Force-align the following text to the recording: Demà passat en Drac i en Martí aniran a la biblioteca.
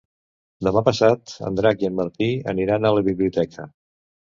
Demà 0.67 0.83
passat 0.87 1.35
en 1.51 1.61
Drac 1.61 1.85
i 1.87 1.91
en 1.93 2.01
Martí 2.03 2.33
aniran 2.57 2.87
a 2.93 2.97
la 3.01 3.09
biblioteca. 3.13 3.73